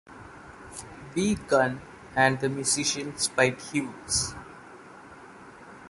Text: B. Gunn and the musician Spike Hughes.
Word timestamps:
B. 1.13 1.35
Gunn 1.35 1.79
and 2.15 2.39
the 2.39 2.49
musician 2.49 3.15
Spike 3.17 3.61
Hughes. 3.61 4.33